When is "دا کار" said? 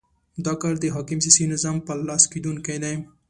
0.45-0.75